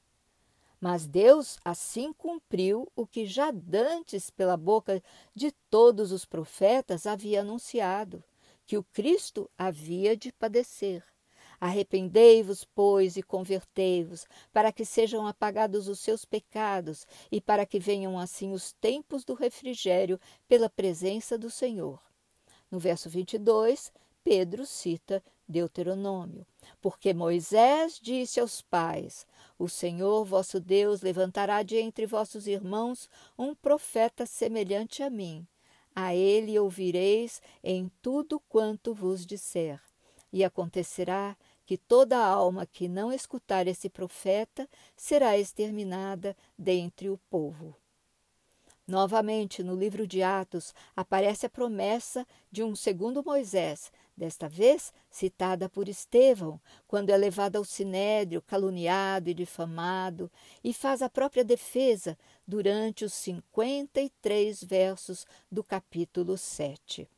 Mas 0.80 1.06
Deus 1.06 1.58
assim 1.64 2.12
cumpriu 2.12 2.90
o 2.96 3.06
que 3.06 3.24
já 3.26 3.50
dantes 3.50 4.30
pela 4.30 4.56
boca 4.56 5.02
de 5.34 5.52
todos 5.70 6.10
os 6.10 6.24
profetas 6.24 7.06
havia 7.06 7.42
anunciado, 7.42 8.24
que 8.66 8.76
o 8.76 8.82
Cristo 8.82 9.50
havia 9.56 10.16
de 10.16 10.32
padecer. 10.32 11.04
Arrependei-vos, 11.64 12.64
pois, 12.64 13.16
e 13.16 13.22
convertei-vos, 13.22 14.26
para 14.52 14.72
que 14.72 14.84
sejam 14.84 15.28
apagados 15.28 15.86
os 15.86 16.00
seus 16.00 16.24
pecados 16.24 17.06
e 17.30 17.40
para 17.40 17.64
que 17.64 17.78
venham 17.78 18.18
assim 18.18 18.52
os 18.52 18.72
tempos 18.72 19.24
do 19.24 19.32
refrigério 19.32 20.18
pela 20.48 20.68
presença 20.68 21.38
do 21.38 21.48
Senhor. 21.48 22.02
No 22.68 22.80
verso 22.80 23.08
22, 23.08 23.92
Pedro 24.24 24.66
cita 24.66 25.22
Deuteronômio, 25.46 26.44
porque 26.80 27.14
Moisés 27.14 28.00
disse 28.02 28.40
aos 28.40 28.60
pais: 28.60 29.24
O 29.56 29.68
Senhor 29.68 30.24
vosso 30.24 30.58
Deus 30.58 31.00
levantará 31.00 31.62
de 31.62 31.76
entre 31.76 32.06
vossos 32.06 32.48
irmãos 32.48 33.08
um 33.38 33.54
profeta 33.54 34.26
semelhante 34.26 35.00
a 35.00 35.08
mim. 35.08 35.46
A 35.94 36.12
ele 36.12 36.58
ouvireis 36.58 37.40
em 37.62 37.88
tudo 38.02 38.40
quanto 38.48 38.92
vos 38.92 39.24
disser. 39.24 39.80
E 40.32 40.42
acontecerá 40.42 41.36
que 41.72 41.78
toda 41.78 42.18
alma 42.18 42.66
que 42.66 42.86
não 42.86 43.10
escutar 43.10 43.66
esse 43.66 43.88
profeta 43.88 44.68
será 44.94 45.38
exterminada 45.38 46.36
dentre 46.58 47.08
o 47.08 47.16
povo. 47.30 47.74
Novamente, 48.86 49.62
no 49.62 49.74
livro 49.74 50.06
de 50.06 50.22
Atos, 50.22 50.74
aparece 50.94 51.46
a 51.46 51.48
promessa 51.48 52.26
de 52.50 52.62
um 52.62 52.76
segundo 52.76 53.24
Moisés, 53.24 53.90
desta 54.14 54.50
vez 54.50 54.92
citada 55.10 55.66
por 55.66 55.88
Estevão, 55.88 56.60
quando 56.86 57.08
é 57.08 57.16
levado 57.16 57.56
ao 57.56 57.64
sinédrio, 57.64 58.42
caluniado 58.42 59.30
e 59.30 59.34
difamado, 59.34 60.30
e 60.62 60.74
faz 60.74 61.00
a 61.00 61.08
própria 61.08 61.42
defesa 61.42 62.18
durante 62.46 63.02
os 63.02 63.14
53 63.14 64.62
versos 64.62 65.26
do 65.50 65.64
capítulo 65.64 66.36
7. 66.36 67.08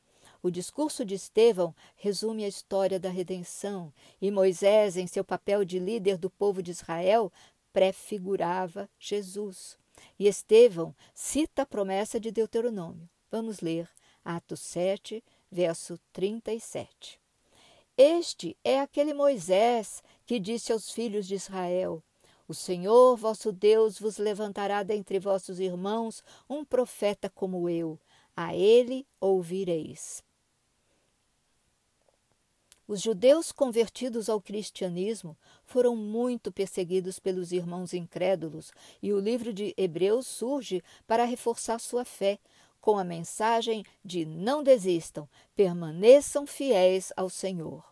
O 0.45 0.51
discurso 0.51 1.07
de 1.07 1.15
Estevão 1.15 1.75
resume 1.97 2.45
a 2.45 2.49
história 2.49 3.01
da 3.01 3.09
redenção, 3.09 3.91
e 4.21 4.31
Moisés, 4.31 4.95
em 4.95 5.07
seu 5.07 5.25
papel 5.25 5.65
de 5.65 5.79
líder 5.79 6.19
do 6.19 6.29
povo 6.29 6.63
de 6.63 6.71
Israel, 6.71 7.33
prefigurava 7.73 8.87
Jesus. 8.99 9.79
E 10.19 10.27
Estevão 10.29 10.95
cita 11.15 11.63
a 11.63 11.67
promessa 11.67 12.21
de 12.21 12.31
Deuteronômio. 12.31 13.09
Vamos 13.31 13.61
ler 13.61 13.89
Atos 14.23 14.61
7, 14.61 15.25
verso 15.51 15.99
37. 16.13 17.19
Este 17.97 18.55
é 18.63 18.81
aquele 18.81 19.15
Moisés 19.15 20.03
que 20.27 20.39
disse 20.39 20.75
aos 20.75 20.91
filhos 20.91 21.27
de 21.27 21.37
Israel: 21.37 22.03
O 22.47 22.53
Senhor 22.53 23.17
vosso 23.17 23.51
Deus 23.51 23.99
vos 23.99 24.19
levantará 24.19 24.83
dentre 24.83 25.19
vossos 25.19 25.59
irmãos 25.59 26.23
um 26.47 26.67
profeta 26.67 27.31
como 27.31 27.67
eu, 27.67 27.99
a 28.37 28.55
ele 28.55 29.07
ouvireis. 29.19 30.23
Os 32.87 33.01
judeus 33.01 33.51
convertidos 33.51 34.29
ao 34.29 34.41
cristianismo 34.41 35.37
foram 35.65 35.97
muito 35.97 36.53
perseguidos 36.53 37.19
pelos 37.19 37.51
irmãos 37.51 37.95
incrédulos 37.95 38.73
e 39.03 39.11
o 39.11 39.19
livro 39.19 39.55
de 39.55 39.73
Hebreus 39.77 40.27
surge 40.27 40.83
para 41.07 41.25
reforçar 41.25 41.79
sua 41.81 42.05
fé, 42.05 42.39
com 42.83 42.99
a 42.99 43.05
mensagem 43.05 43.83
de 44.05 44.27
não 44.27 44.63
desistam, 44.63 45.27
permaneçam 45.57 46.47
fiéis 46.47 47.11
ao 47.17 47.31
Senhor. 47.31 47.83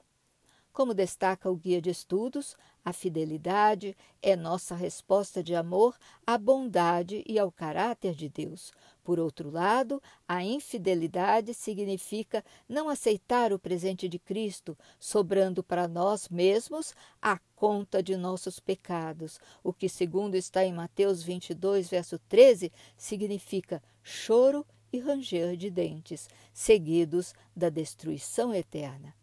Como 0.70 0.92
destaca 0.92 1.50
o 1.50 1.56
guia 1.56 1.80
de 1.80 1.88
estudos, 1.88 2.54
a 2.84 2.92
fidelidade 2.92 3.96
é 4.20 4.34
nossa 4.34 4.74
resposta 4.74 5.42
de 5.42 5.54
amor 5.54 5.96
à 6.26 6.36
bondade 6.36 7.22
e 7.26 7.38
ao 7.38 7.52
caráter 7.52 8.14
de 8.14 8.28
Deus, 8.28 8.72
por 9.04 9.18
outro 9.18 9.50
lado, 9.50 10.00
a 10.28 10.44
infidelidade 10.44 11.52
significa 11.54 12.44
não 12.68 12.88
aceitar 12.88 13.52
o 13.52 13.58
presente 13.58 14.08
de 14.08 14.18
Cristo, 14.18 14.78
sobrando 14.98 15.62
para 15.62 15.88
nós 15.88 16.28
mesmos 16.28 16.94
a 17.20 17.38
conta 17.56 18.02
de 18.02 18.16
nossos 18.16 18.60
pecados, 18.60 19.40
o 19.62 19.72
que, 19.72 19.88
segundo 19.88 20.36
está 20.36 20.64
em 20.64 20.72
Mateus 20.72 21.22
22, 21.22 21.88
verso 21.88 22.18
13, 22.28 22.72
significa 22.96 23.82
choro 24.04 24.64
e 24.92 25.00
ranger 25.00 25.56
de 25.56 25.70
dentes, 25.70 26.28
seguidos 26.52 27.34
da 27.56 27.68
destruição 27.68 28.54
eterna. 28.54 29.14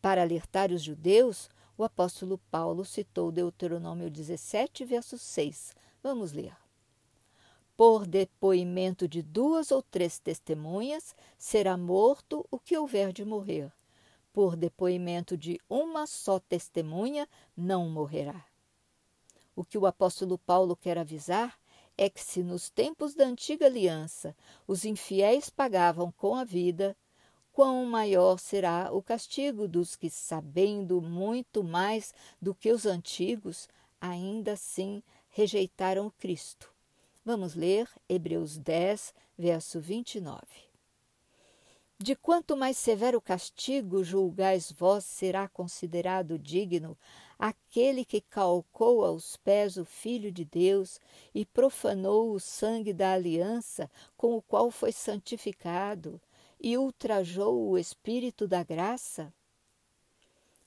Para 0.00 0.22
alertar 0.22 0.72
os 0.72 0.82
judeus, 0.82 1.50
o 1.80 1.84
apóstolo 1.84 2.36
Paulo 2.50 2.84
citou 2.84 3.32
Deuteronômio 3.32 4.10
17, 4.10 4.84
verso 4.84 5.16
6. 5.16 5.74
Vamos 6.02 6.32
ler 6.32 6.54
por 7.74 8.06
depoimento 8.06 9.08
de 9.08 9.22
duas 9.22 9.70
ou 9.72 9.80
três 9.80 10.18
testemunhas, 10.18 11.14
será 11.38 11.78
morto 11.78 12.46
o 12.50 12.58
que 12.58 12.76
houver 12.76 13.10
de 13.10 13.24
morrer. 13.24 13.72
Por 14.34 14.54
depoimento 14.54 15.34
de 15.34 15.58
uma 15.66 16.06
só 16.06 16.38
testemunha, 16.38 17.26
não 17.56 17.88
morrerá. 17.88 18.44
O 19.56 19.64
que 19.64 19.78
o 19.78 19.86
apóstolo 19.86 20.36
Paulo 20.36 20.76
quer 20.76 20.98
avisar 20.98 21.58
é 21.96 22.10
que, 22.10 22.20
se 22.22 22.42
nos 22.42 22.68
tempos 22.68 23.14
da 23.14 23.24
antiga 23.24 23.64
aliança 23.64 24.36
os 24.66 24.84
infiéis 24.84 25.48
pagavam 25.48 26.12
com 26.12 26.34
a 26.34 26.44
vida, 26.44 26.94
quão 27.52 27.84
maior 27.86 28.38
será 28.38 28.90
o 28.92 29.02
castigo 29.02 29.68
dos 29.68 29.96
que, 29.96 30.10
sabendo 30.10 31.00
muito 31.00 31.62
mais 31.62 32.14
do 32.40 32.54
que 32.54 32.72
os 32.72 32.86
antigos, 32.86 33.68
ainda 34.00 34.52
assim 34.52 35.02
rejeitaram 35.28 36.10
Cristo 36.18 36.70
Vamos 37.22 37.54
ler 37.54 37.86
Hebreus 38.08 38.56
10, 38.56 39.14
verso 39.36 39.78
29. 39.78 40.40
De 41.98 42.16
quanto 42.16 42.56
mais 42.56 42.78
severo 42.78 43.20
castigo 43.20 44.02
julgais 44.02 44.72
vós 44.72 45.04
será 45.04 45.46
considerado 45.46 46.38
digno 46.38 46.96
aquele 47.38 48.06
que 48.06 48.22
calcou 48.22 49.04
aos 49.04 49.36
pés 49.36 49.76
o 49.76 49.84
Filho 49.84 50.32
de 50.32 50.46
Deus 50.46 50.98
e 51.34 51.44
profanou 51.44 52.32
o 52.32 52.40
sangue 52.40 52.94
da 52.94 53.12
aliança 53.12 53.90
com 54.16 54.34
o 54.34 54.40
qual 54.40 54.70
foi 54.70 54.90
santificado 54.90 56.18
e 56.60 56.76
ultrajou 56.76 57.70
o 57.70 57.78
Espírito 57.78 58.46
da 58.46 58.62
graça? 58.62 59.32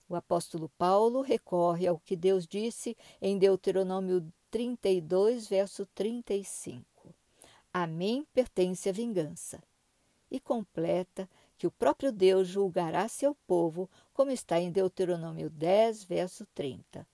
O 0.10 0.16
apóstolo 0.16 0.70
Paulo 0.78 1.22
recorre 1.22 1.88
ao 1.88 2.00
que 2.00 2.16
Deus 2.16 2.48
disse 2.48 2.98
em 3.22 3.38
Deuteronômio 3.38 4.32
32, 4.52 5.48
verso 5.48 5.86
35. 5.88 6.84
A 7.74 7.88
mim 7.88 8.26
pertence 8.34 8.90
a 8.90 8.92
vingança. 8.92 9.64
E 10.30 10.40
completa 10.40 11.30
que 11.58 11.68
o 11.68 11.72
próprio 11.72 12.12
Deus 12.12 12.48
julgará 12.48 13.08
seu 13.08 13.36
povo, 13.48 13.90
como 14.14 14.32
está 14.32 14.60
em 14.60 14.72
Deuteronômio 14.72 15.50
10, 15.50 16.04
verso 16.04 16.46
30. 16.54 17.08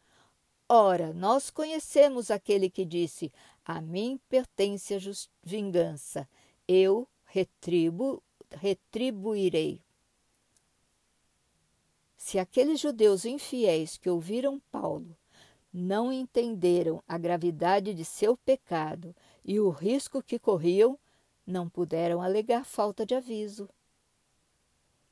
Ora, 0.68 1.14
nós 1.14 1.50
conhecemos 1.50 2.32
aquele 2.32 2.70
que 2.70 2.86
disse: 2.86 3.32
A 3.64 3.82
mim 3.82 4.20
pertence 4.30 4.96
a 4.96 5.00
vingança, 5.44 6.28
eu 6.68 7.08
retribu 7.26 8.22
retribuirei. 8.52 9.82
Se 12.18 12.38
aqueles 12.38 12.80
judeus 12.80 13.26
infiéis 13.26 13.98
que 13.98 14.10
ouviram 14.10 14.60
Paulo 14.72 15.18
não 15.72 16.12
entenderam 16.12 17.04
a 17.08 17.18
gravidade 17.18 17.94
de 17.94 18.04
seu 18.04 18.36
pecado 18.36 19.16
e 19.46 19.60
o 19.60 19.70
risco 19.70 20.22
que 20.22 20.40
corriam, 20.40 20.98
não 21.46 21.70
puderam 21.70 22.22
alegar 22.22 22.66
falta 22.66 23.06
de 23.06 23.16
aviso. 23.16 23.70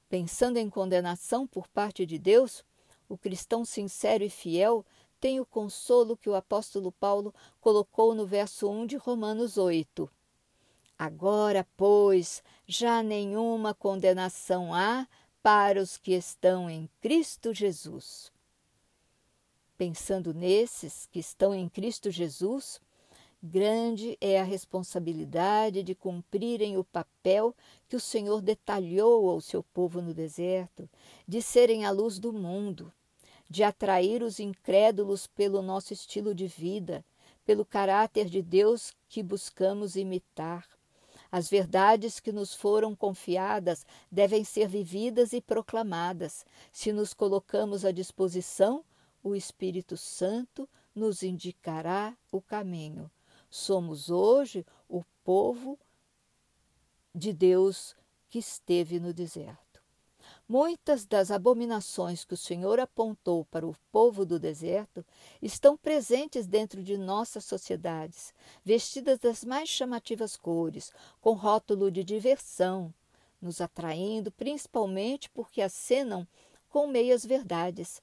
Pensando 0.10 0.58
em 0.58 0.70
condenação 0.70 1.46
por 1.46 1.68
parte 1.68 2.06
de 2.06 2.18
Deus, 2.18 2.64
o 3.10 3.18
cristão 3.18 3.64
sincero 3.64 4.24
e 4.24 4.30
fiel 4.30 4.86
tem 5.20 5.40
o 5.40 5.46
consolo 5.46 6.16
que 6.16 6.30
o 6.30 6.36
apóstolo 6.36 6.92
Paulo 6.92 7.34
colocou 7.60 8.14
no 8.14 8.26
verso 8.26 8.70
1 8.70 8.86
de 8.86 8.98
Romanos 8.98 9.58
8. 9.58 10.10
Agora, 11.00 11.68
pois, 11.78 12.42
já 12.66 13.04
nenhuma 13.04 13.74
condenação 13.74 14.74
há 14.74 15.08
para 15.44 15.80
os 15.80 15.96
que 15.96 16.14
estão 16.14 16.68
em 16.68 16.90
Cristo 17.00 17.54
Jesus. 17.54 18.32
Pensando 19.78 20.34
nesses 20.34 21.06
que 21.06 21.20
estão 21.20 21.54
em 21.54 21.70
Cristo 21.70 22.10
Jesus, 22.10 22.82
grande 23.44 24.18
é 24.20 24.40
a 24.40 24.44
responsabilidade 24.44 25.84
de 25.84 25.94
cumprirem 25.94 26.78
o 26.78 26.84
papel 26.84 27.56
que 27.88 27.96
o 27.96 28.00
Senhor 28.00 28.42
detalhou 28.42 29.30
ao 29.30 29.40
seu 29.40 29.62
povo 29.62 30.02
no 30.02 30.16
deserto, 30.16 30.90
de 31.28 31.44
serem 31.44 31.86
a 31.86 31.92
luz 31.92 32.18
do 32.18 32.34
mundo, 32.34 32.92
de 33.48 33.64
atrair 33.64 34.24
os 34.24 34.40
incrédulos 34.40 35.28
pelo 35.28 35.62
nosso 35.62 35.94
estilo 35.94 36.34
de 36.34 36.48
vida, 36.48 37.06
pelo 37.46 37.64
caráter 37.64 38.26
de 38.26 38.42
Deus 38.42 38.92
que 39.08 39.22
buscamos 39.22 39.96
imitar. 39.96 40.77
As 41.32 41.50
verdades 41.50 42.20
que 42.20 42.32
nos 42.32 42.54
foram 42.54 42.96
confiadas 42.96 43.86
devem 44.12 44.44
ser 44.44 44.68
vividas 44.68 45.34
e 45.34 45.42
proclamadas. 45.42 46.46
Se 46.72 46.92
nos 46.92 47.14
colocamos 47.14 47.84
à 47.84 47.92
disposição, 47.92 48.84
o 49.24 49.36
Espírito 49.36 49.98
Santo 49.98 50.70
nos 50.96 51.24
indicará 51.24 52.16
o 52.32 52.42
caminho. 52.42 53.12
Somos 53.50 54.10
hoje 54.10 54.66
o 54.90 55.04
povo 55.24 55.78
de 57.14 57.34
Deus 57.34 57.96
que 58.30 58.40
esteve 58.40 59.00
no 59.00 59.14
deserto. 59.14 59.67
Muitas 60.50 61.06
das 61.06 61.30
abominações 61.30 62.24
que 62.24 62.34
o 62.34 62.38
Senhor 62.38 62.80
apontou 62.80 63.44
para 63.44 63.68
o 63.68 63.76
povo 63.92 64.26
do 64.26 64.40
deserto 64.40 65.06
estão 65.42 65.76
presentes 65.76 66.48
dentro 66.48 66.82
de 66.82 66.98
nossas 66.98 67.44
sociedades, 67.44 68.34
vestidas 68.64 69.20
das 69.20 69.44
mais 69.44 69.68
chamativas 69.68 70.38
cores, 70.38 70.94
com 71.20 71.34
rótulo 71.34 71.92
de 71.92 72.02
diversão, 72.02 72.94
nos 73.42 73.60
atraindo 73.60 74.32
principalmente 74.32 75.30
porque 75.32 75.62
acenam 75.62 76.26
com 76.70 76.88
meias 76.88 77.26
verdades. 77.26 78.02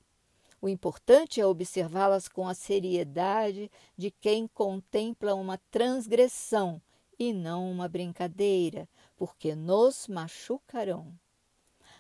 O 0.61 0.69
importante 0.69 1.41
é 1.41 1.47
observá-las 1.47 2.29
com 2.29 2.47
a 2.47 2.53
seriedade 2.53 3.71
de 3.97 4.11
quem 4.11 4.47
contempla 4.49 5.35
uma 5.35 5.57
transgressão 5.71 6.79
e 7.19 7.33
não 7.33 7.71
uma 7.71 7.89
brincadeira, 7.89 8.87
porque 9.17 9.55
nos 9.55 10.07
machucarão. 10.09 11.19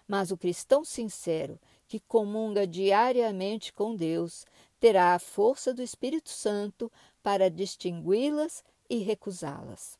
Mas 0.06 0.30
o 0.30 0.36
cristão 0.36 0.84
sincero, 0.84 1.58
que 1.86 2.00
comunga 2.00 2.66
diariamente 2.66 3.72
com 3.72 3.94
Deus, 3.94 4.44
terá 4.78 5.14
a 5.14 5.18
força 5.18 5.72
do 5.72 5.82
Espírito 5.82 6.28
Santo 6.28 6.90
para 7.22 7.50
distingui-las 7.50 8.62
e 8.88 8.98
recusá-las. 8.98 9.98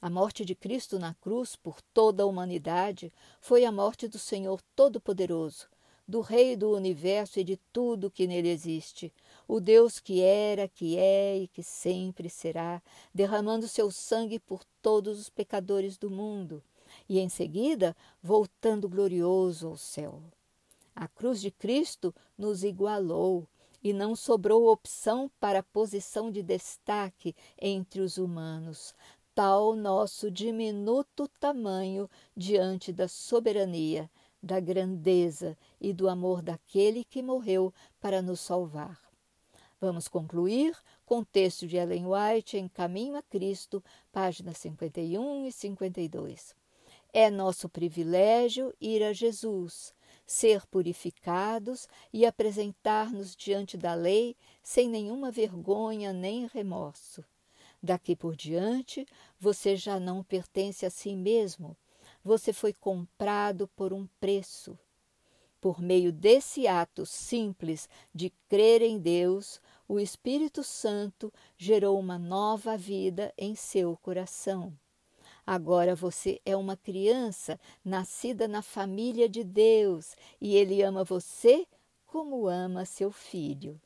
A 0.00 0.08
morte 0.08 0.44
de 0.44 0.54
Cristo 0.54 0.98
na 0.98 1.14
cruz 1.14 1.56
por 1.56 1.80
toda 1.80 2.22
a 2.22 2.26
humanidade 2.26 3.12
foi 3.40 3.64
a 3.64 3.72
morte 3.72 4.06
do 4.06 4.18
Senhor 4.18 4.60
Todo-Poderoso, 4.76 5.68
do 6.06 6.20
Rei 6.20 6.54
do 6.54 6.74
universo 6.74 7.40
e 7.40 7.44
de 7.44 7.56
tudo 7.72 8.10
que 8.10 8.26
nele 8.26 8.48
existe, 8.48 9.12
o 9.46 9.58
Deus 9.58 9.98
que 9.98 10.20
era, 10.20 10.68
que 10.68 10.96
é 10.96 11.38
e 11.38 11.48
que 11.48 11.62
sempre 11.62 12.30
será, 12.30 12.80
derramando 13.12 13.66
seu 13.66 13.90
sangue 13.90 14.38
por 14.38 14.62
todos 14.80 15.18
os 15.18 15.28
pecadores 15.28 15.96
do 15.96 16.10
mundo 16.10 16.62
e 17.08 17.18
em 17.18 17.28
seguida 17.28 17.96
voltando 18.22 18.88
glorioso 18.88 19.68
ao 19.68 19.76
céu. 19.76 20.22
A 20.94 21.06
cruz 21.06 21.40
de 21.40 21.50
Cristo 21.50 22.14
nos 22.36 22.64
igualou 22.64 23.46
e 23.82 23.92
não 23.92 24.16
sobrou 24.16 24.70
opção 24.70 25.30
para 25.38 25.62
posição 25.62 26.30
de 26.30 26.42
destaque 26.42 27.34
entre 27.60 28.00
os 28.00 28.18
humanos, 28.18 28.94
tal 29.34 29.76
nosso 29.76 30.30
diminuto 30.30 31.28
tamanho 31.38 32.10
diante 32.36 32.92
da 32.92 33.06
soberania, 33.06 34.10
da 34.42 34.58
grandeza 34.58 35.56
e 35.80 35.92
do 35.92 36.08
amor 36.08 36.42
daquele 36.42 37.04
que 37.04 37.22
morreu 37.22 37.72
para 38.00 38.20
nos 38.20 38.40
salvar. 38.40 39.00
Vamos 39.80 40.08
concluir 40.08 40.76
com 41.06 41.20
o 41.20 41.24
texto 41.24 41.66
de 41.68 41.76
Ellen 41.76 42.06
White 42.06 42.56
em 42.56 42.66
Caminho 42.66 43.14
a 43.14 43.22
Cristo, 43.22 43.82
páginas 44.10 44.58
51 44.58 45.46
e 45.46 45.52
52. 45.52 46.57
É 47.12 47.30
nosso 47.30 47.68
privilégio 47.68 48.74
ir 48.80 49.02
a 49.02 49.12
Jesus, 49.12 49.94
ser 50.26 50.66
purificados 50.66 51.88
e 52.12 52.26
apresentar-nos 52.26 53.34
diante 53.34 53.76
da 53.78 53.94
lei 53.94 54.36
sem 54.62 54.88
nenhuma 54.88 55.30
vergonha 55.30 56.12
nem 56.12 56.46
remorso. 56.46 57.24
Daqui 57.82 58.14
por 58.14 58.36
diante, 58.36 59.06
você 59.38 59.74
já 59.74 59.98
não 59.98 60.22
pertence 60.22 60.84
a 60.84 60.90
si 60.90 61.16
mesmo, 61.16 61.76
você 62.22 62.52
foi 62.52 62.72
comprado 62.72 63.68
por 63.68 63.92
um 63.92 64.06
preço. 64.20 64.78
Por 65.60 65.80
meio 65.80 66.12
desse 66.12 66.68
ato 66.68 67.06
simples 67.06 67.88
de 68.14 68.30
crer 68.48 68.82
em 68.82 68.98
Deus, 68.98 69.60
o 69.88 69.98
Espírito 69.98 70.62
Santo 70.62 71.32
gerou 71.56 71.98
uma 71.98 72.18
nova 72.18 72.76
vida 72.76 73.32
em 73.36 73.54
seu 73.54 73.96
coração. 73.96 74.72
Agora 75.50 75.94
você 75.94 76.42
é 76.44 76.54
uma 76.54 76.76
criança 76.76 77.58
nascida 77.82 78.46
na 78.46 78.60
família 78.60 79.26
de 79.26 79.42
Deus 79.42 80.14
e 80.38 80.54
Ele 80.54 80.82
ama 80.82 81.02
você 81.02 81.66
como 82.04 82.46
ama 82.46 82.84
seu 82.84 83.10
filho. 83.10 83.80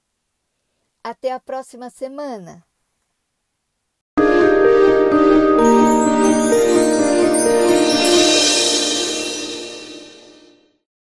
Até 1.04 1.30
a 1.30 1.38
próxima 1.38 1.88
semana! 1.88 2.66